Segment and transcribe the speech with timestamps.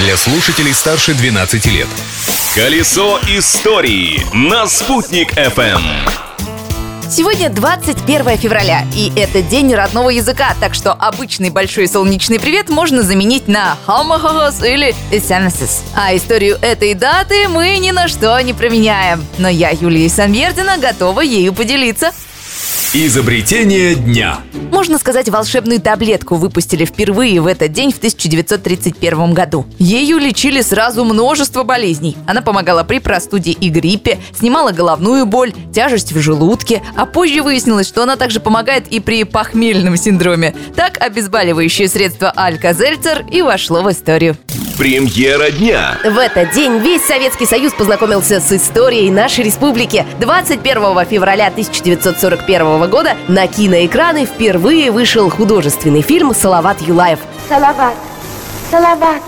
[0.00, 1.86] для слушателей старше 12 лет.
[2.54, 5.82] Колесо истории на «Спутник FM.
[7.10, 13.02] Сегодня 21 февраля, и это день родного языка, так что обычный большой солнечный привет можно
[13.02, 15.82] заменить на «Хамахахас» или «Исамасис».
[15.94, 19.26] А историю этой даты мы ни на что не променяем.
[19.36, 22.12] Но я, Юлия Санвердина, готова ею поделиться.
[22.92, 24.40] Изобретение дня.
[24.72, 29.64] Можно сказать, волшебную таблетку выпустили впервые в этот день в 1931 году.
[29.78, 32.16] Ею лечили сразу множество болезней.
[32.26, 37.86] Она помогала при простуде и гриппе, снимала головную боль, тяжесть в желудке, а позже выяснилось,
[37.86, 40.54] что она также помогает и при похмельном синдроме.
[40.74, 44.36] Так обезболивающее средство Алька-Зельцер и вошло в историю.
[44.76, 45.98] Премьера дня.
[46.04, 50.06] В этот день весь Советский Союз познакомился с историей нашей республики.
[50.20, 57.20] 21 февраля 1941 года на киноэкраны впервые вышел художественный фильм «Салават Юлаев».
[57.48, 57.94] Салават,
[58.70, 59.22] Салават,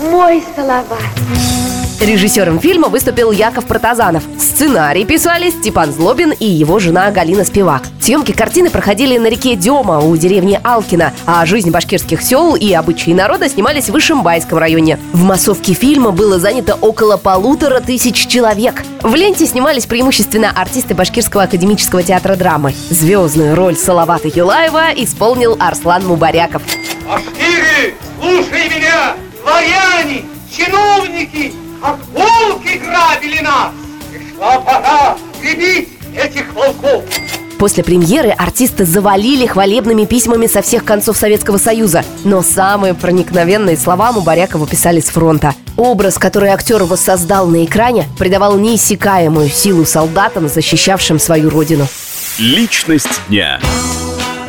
[0.00, 1.71] мой Салават.
[2.02, 4.24] Режиссером фильма выступил Яков Протазанов.
[4.36, 7.84] Сценарий писали Степан Злобин и его жена Галина Спивак.
[8.00, 13.12] Съемки картины проходили на реке Дема у деревни Алкина, а жизнь башкирских сел и обычаи
[13.12, 14.98] народа снимались в Ишимбайском районе.
[15.12, 18.82] В массовке фильма было занято около полутора тысяч человек.
[19.02, 22.74] В ленте снимались преимущественно артисты Башкирского академического театра драмы.
[22.90, 26.62] Звездную роль Салавата Юлаева исполнил Арслан Мубаряков.
[27.08, 31.52] Башкиры, слушай меня, дворяне, чиновники,
[37.62, 42.04] После премьеры артисты завалили хвалебными письмами со всех концов Советского Союза.
[42.24, 45.54] Но самые проникновенные слова Мубарякову писали с фронта.
[45.76, 51.86] Образ, который актер воссоздал на экране, придавал неиссякаемую силу солдатам, защищавшим свою родину.
[52.36, 53.60] Личность дня.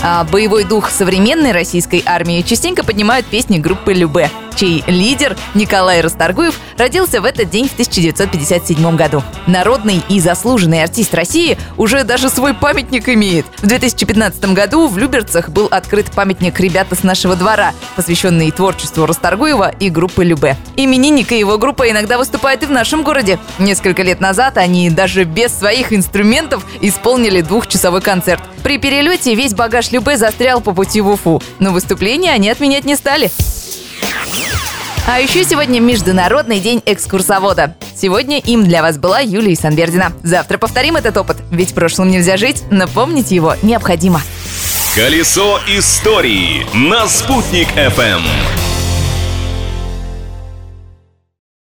[0.01, 6.59] А боевой дух современной российской армии частенько поднимают песни группы «Любе», чей лидер Николай Расторгуев
[6.77, 9.23] родился в этот день в 1957 году.
[9.47, 13.45] Народный и заслуженный артист России уже даже свой памятник имеет.
[13.57, 19.69] В 2015 году в Люберцах был открыт памятник «Ребята с нашего двора», посвященный творчеству Расторгуева
[19.69, 20.57] и группы «Любе».
[20.75, 23.39] Именинник и его группа иногда выступают и в нашем городе.
[23.59, 28.41] Несколько лет назад они даже без своих инструментов исполнили двухчасовой концерт.
[28.63, 32.95] При перелете весь багаж Любе застрял по пути в Уфу, но выступление они отменять не
[32.95, 33.29] стали.
[35.05, 37.75] А еще сегодня Международный день экскурсовода.
[37.93, 40.13] Сегодня им для вас была Юлия Санбердина.
[40.23, 44.21] Завтра повторим этот опыт, ведь прошлым нельзя жить, но помнить его необходимо.
[44.95, 48.21] Колесо истории на «Спутник FM.